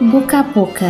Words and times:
Boca 0.00 0.40
a 0.40 0.42
Boca, 0.42 0.86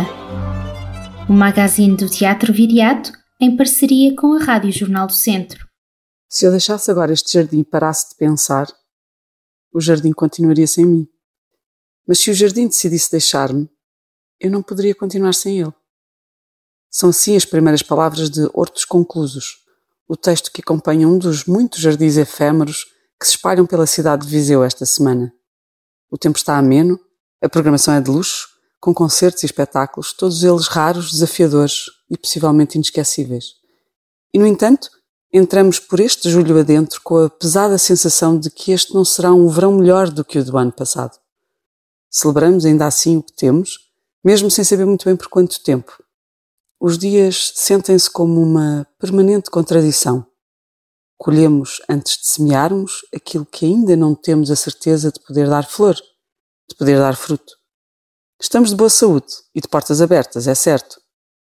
o 1.29 1.33
magazine 1.33 1.95
do 1.95 2.09
Teatro 2.09 2.51
Viriato 2.51 3.11
em 3.39 3.55
parceria 3.55 4.15
com 4.15 4.33
a 4.33 4.39
Rádio 4.39 4.71
Jornal 4.71 5.05
do 5.05 5.13
Centro. 5.13 5.67
Se 6.27 6.43
eu 6.43 6.49
deixasse 6.49 6.89
agora 6.89 7.13
este 7.13 7.31
jardim 7.33 7.59
e 7.59 7.63
parasse 7.63 8.09
de 8.09 8.15
pensar, 8.15 8.67
o 9.71 9.79
jardim 9.79 10.11
continuaria 10.11 10.65
sem 10.65 10.85
mim. 10.85 11.07
Mas 12.07 12.19
se 12.19 12.31
o 12.31 12.33
jardim 12.33 12.67
decidisse 12.67 13.11
deixar-me, 13.11 13.69
eu 14.39 14.49
não 14.49 14.63
poderia 14.63 14.95
continuar 14.95 15.35
sem 15.35 15.59
ele. 15.59 15.73
São 16.89 17.09
assim 17.09 17.35
as 17.35 17.45
primeiras 17.45 17.83
palavras 17.83 18.27
de 18.27 18.49
Hortos 18.55 18.85
Conclusos, 18.85 19.57
o 20.07 20.17
texto 20.17 20.51
que 20.51 20.61
acompanha 20.61 21.07
um 21.07 21.19
dos 21.19 21.45
muitos 21.45 21.79
jardins 21.79 22.17
efêmeros 22.17 22.85
que 23.19 23.27
se 23.27 23.35
espalham 23.35 23.67
pela 23.67 23.85
cidade 23.85 24.25
de 24.25 24.31
Viseu 24.31 24.63
esta 24.63 24.85
semana. 24.85 25.31
O 26.09 26.17
tempo 26.17 26.39
está 26.39 26.57
ameno, 26.57 26.99
a 27.41 27.47
programação 27.47 27.93
é 27.93 28.01
de 28.01 28.09
luxo, 28.09 28.54
com 28.85 28.93
concertos 28.93 29.41
e 29.41 29.47
espetáculos, 29.47 30.13
todos 30.13 30.43
eles 30.43 30.67
raros, 30.67 31.11
desafiadores 31.11 31.85
e 32.07 32.15
possivelmente 32.15 32.75
inesquecíveis. 32.75 33.55
E, 34.31 34.37
no 34.37 34.45
entanto, 34.45 34.91
entramos 35.33 35.79
por 35.79 35.99
este 35.99 36.29
julho 36.29 36.59
adentro 36.59 37.01
com 37.03 37.17
a 37.17 37.27
pesada 37.27 37.79
sensação 37.79 38.37
de 38.37 38.51
que 38.51 38.71
este 38.71 38.93
não 38.93 39.03
será 39.03 39.33
um 39.33 39.47
verão 39.47 39.73
melhor 39.73 40.11
do 40.11 40.23
que 40.23 40.37
o 40.37 40.45
do 40.45 40.55
ano 40.55 40.71
passado. 40.71 41.17
Celebramos 42.11 42.63
ainda 42.63 42.85
assim 42.85 43.17
o 43.17 43.23
que 43.23 43.33
temos, 43.33 43.79
mesmo 44.23 44.51
sem 44.51 44.63
saber 44.63 44.85
muito 44.85 45.05
bem 45.05 45.15
por 45.15 45.29
quanto 45.29 45.63
tempo. 45.63 45.91
Os 46.79 46.95
dias 46.95 47.53
sentem-se 47.55 48.07
como 48.07 48.39
uma 48.39 48.85
permanente 48.99 49.49
contradição. 49.49 50.27
Colhemos 51.17 51.81
antes 51.89 52.19
de 52.19 52.27
semearmos 52.27 53.01
aquilo 53.15 53.47
que 53.47 53.65
ainda 53.65 53.95
não 53.95 54.13
temos 54.13 54.51
a 54.51 54.55
certeza 54.55 55.11
de 55.11 55.19
poder 55.21 55.49
dar 55.49 55.65
flor, 55.65 55.95
de 55.95 56.75
poder 56.77 56.99
dar 56.99 57.15
fruto. 57.15 57.64
Estamos 58.41 58.69
de 58.69 58.75
boa 58.75 58.89
saúde 58.89 59.33
e 59.55 59.61
de 59.61 59.67
portas 59.67 60.01
abertas, 60.01 60.45
é 60.45 60.53
certo, 60.53 60.99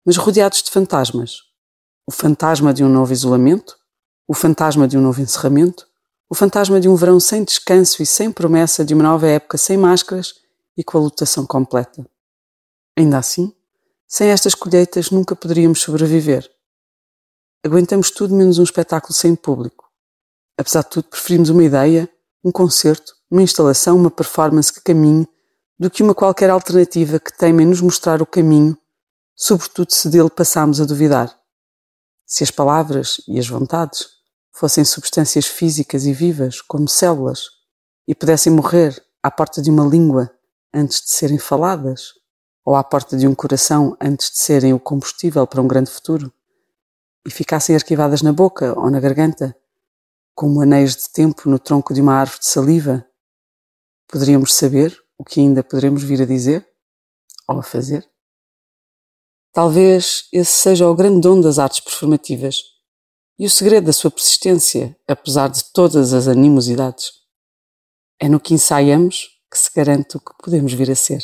mas 0.05 0.19
rodeados 0.19 0.63
de 0.63 0.71
fantasmas. 0.71 1.39
O 2.07 2.13
fantasma 2.13 2.75
de 2.75 2.85
um 2.85 2.89
novo 2.91 3.11
isolamento, 3.11 3.75
o 4.29 4.35
fantasma 4.35 4.87
de 4.87 4.99
um 4.99 5.01
novo 5.01 5.23
encerramento, 5.23 5.89
o 6.29 6.35
fantasma 6.35 6.79
de 6.79 6.87
um 6.87 6.95
verão 6.95 7.19
sem 7.19 7.43
descanso 7.43 8.03
e 8.03 8.07
sem 8.07 8.31
promessa 8.31 8.85
de 8.85 8.93
uma 8.93 9.03
nova 9.03 9.27
época 9.27 9.57
sem 9.57 9.79
máscaras 9.79 10.35
e 10.77 10.85
com 10.85 10.99
a 10.99 11.01
lutação 11.01 11.47
completa. 11.47 12.07
Ainda 12.99 13.17
assim, 13.17 13.51
sem 14.07 14.29
estas 14.29 14.55
colheitas 14.55 15.11
nunca 15.11 15.35
poderíamos 15.35 15.81
sobreviver. 15.81 16.47
Aguentamos 17.65 18.11
tudo 18.11 18.35
menos 18.35 18.59
um 18.59 18.63
espetáculo 18.63 19.15
sem 19.15 19.35
público. 19.35 19.91
Apesar 20.59 20.83
de 20.83 20.91
tudo, 20.91 21.09
preferimos 21.09 21.49
uma 21.49 21.65
ideia, 21.65 22.11
um 22.45 22.53
concerto, 22.53 23.15
uma 23.31 23.43
instalação, 23.43 23.97
uma 23.97 24.11
performance 24.11 24.71
que 24.71 24.83
caminhe, 24.83 25.27
do 25.79 25.91
que 25.91 26.03
uma 26.03 26.15
qualquer 26.15 26.51
alternativa 26.51 27.19
que 27.19 27.37
teima 27.37 27.63
em 27.63 27.67
nos 27.67 27.81
mostrar 27.81 28.23
o 28.23 28.27
caminho, 28.27 28.77
sobretudo 29.35 29.93
se 29.93 30.09
dele 30.09 30.31
passamos 30.31 30.81
a 30.81 30.85
duvidar. 30.85 31.37
Se 32.27 32.45
as 32.45 32.51
palavras 32.51 33.21
e 33.27 33.39
as 33.39 33.49
vontades 33.49 34.07
fossem 34.53 34.85
substâncias 34.85 35.47
físicas 35.47 36.07
e 36.07 36.13
vivas, 36.13 36.61
como 36.61 36.89
células, 36.89 37.47
e 38.07 38.15
pudessem 38.15 38.53
morrer 38.53 39.03
à 39.23 39.31
porta 39.31 39.61
de 39.61 39.71
uma 39.71 39.85
língua 39.85 40.31
antes 40.73 41.01
de 41.03 41.11
serem 41.11 41.39
faladas, 41.39 42.13
ou 42.65 42.77
à 42.77 42.85
porta 42.85 43.17
de 43.17 43.27
um 43.27 43.35
coração 43.35 43.97
antes 44.01 44.31
de 44.31 44.39
serem 44.39 44.73
o 44.73 44.81
combustível 44.81 45.47
para 45.47 45.61
um 45.61 45.69
grande 45.69 45.91
futuro, 45.91 46.33
e 47.27 47.31
ficassem 47.31 47.75
arquivadas 47.75 48.23
na 48.23 48.33
boca 48.33 48.79
ou 48.79 48.91
na 48.91 49.01
garganta, 49.01 49.57
como 50.35 50.61
anéis 50.61 50.95
de 50.95 51.11
tempo 51.11 51.49
no 51.49 51.59
tronco 51.59 51.93
de 51.93 52.01
uma 52.01 52.15
árvore 52.15 52.41
de 52.41 52.47
saliva, 52.47 53.07
poderíamos 54.09 54.55
saber 54.55 55.04
o 55.19 55.25
que 55.25 55.41
ainda 55.41 55.63
poderemos 55.63 56.03
vir 56.03 56.23
a 56.23 56.27
dizer 56.27 56.67
ou 57.49 57.59
a 57.59 57.63
fazer? 57.63 58.07
Talvez 59.53 60.29
esse 60.33 60.53
seja 60.53 60.89
o 60.89 60.95
grande 60.95 61.21
dom 61.21 61.41
das 61.41 61.59
artes 61.59 61.81
performativas 61.81 62.57
e 63.39 63.47
o 63.47 63.51
segredo 63.51 63.87
da 63.87 63.93
sua 63.93 64.11
persistência, 64.11 64.97
apesar 65.07 65.49
de 65.49 65.73
todas 65.73 66.13
as 66.13 66.27
animosidades. 66.27 67.13
É 68.19 68.29
no 68.29 68.41
que 68.41 68.55
ensaiamos 68.55 69.29
que 69.51 69.59
se 69.59 69.71
garante 69.75 70.17
o 70.17 70.21
que 70.21 70.33
podemos 70.43 70.73
vir 70.73 70.91
a 70.91 70.95
ser. 70.95 71.23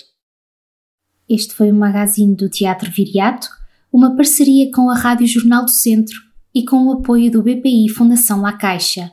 Este 1.28 1.54
foi 1.54 1.70
o 1.70 1.74
magazine 1.74 2.34
do 2.34 2.48
Teatro 2.48 2.90
Viriato 2.90 3.48
uma 3.92 4.14
parceria 4.14 4.70
com 4.72 4.88
a 4.88 4.94
Rádio 4.94 5.26
Jornal 5.26 5.64
do 5.64 5.70
Centro 5.70 6.16
e 6.54 6.64
com 6.64 6.86
o 6.86 6.92
apoio 6.92 7.30
do 7.30 7.42
BPI 7.42 7.88
Fundação 7.88 8.40
La 8.40 8.52
Caixa. 8.52 9.12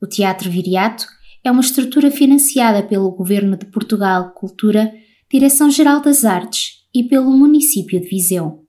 O 0.00 0.06
Teatro 0.06 0.50
Viriato 0.50 1.06
é 1.44 1.50
uma 1.50 1.60
estrutura 1.60 2.10
financiada 2.10 2.82
pelo 2.82 3.10
Governo 3.10 3.56
de 3.56 3.66
Portugal 3.66 4.32
Cultura, 4.32 4.92
Direção-Geral 5.30 6.00
das 6.00 6.24
Artes 6.24 6.84
e 6.94 7.04
pelo 7.04 7.30
município 7.30 8.00
de 8.00 8.08
Viseu. 8.08 8.63